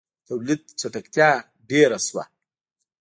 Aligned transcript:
•د 0.03 0.03
تولید 0.27 0.61
چټکتیا 0.79 1.29
ډېره 1.69 1.97
شوه. 2.07 2.23